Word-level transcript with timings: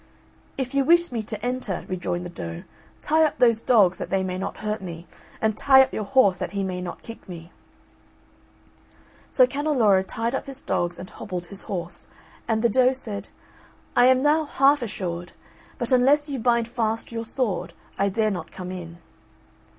"If 0.57 0.73
you 0.73 0.83
wish 0.83 1.11
me 1.11 1.21
to 1.21 1.45
enter," 1.45 1.85
rejoined 1.87 2.25
the 2.25 2.31
doe, 2.31 2.63
"tie 3.03 3.23
up 3.23 3.37
those 3.37 3.61
dogs, 3.61 3.99
that 3.99 4.09
they 4.09 4.23
may 4.23 4.39
not 4.39 4.57
hurt 4.65 4.81
me, 4.81 5.05
and 5.39 5.55
tie 5.55 5.83
up 5.83 5.93
your 5.93 6.05
horse 6.05 6.39
that 6.39 6.53
he 6.53 6.63
may 6.63 6.81
not 6.81 7.03
kick 7.03 7.29
me." 7.29 7.51
So 9.29 9.45
Canneloro 9.45 10.01
tied 10.01 10.33
up 10.33 10.47
his 10.47 10.59
dogs 10.63 10.97
and 10.97 11.07
hobbled 11.07 11.45
his 11.45 11.61
horse, 11.69 12.07
and 12.47 12.63
the 12.63 12.67
doe 12.69 12.93
said, 12.93 13.29
"I 13.95 14.07
am 14.07 14.23
now 14.23 14.45
half 14.45 14.81
assured, 14.81 15.33
but 15.77 15.91
unless 15.91 16.27
you 16.27 16.39
bind 16.39 16.67
fast 16.67 17.11
your 17.11 17.23
sword, 17.23 17.73
I 17.95 18.09
dare 18.09 18.31
not 18.31 18.51
come 18.51 18.71
in." 18.71 18.97